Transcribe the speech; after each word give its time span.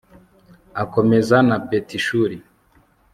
akomeza 0.83 1.37
na 1.47 1.57
betishuri 1.67 2.37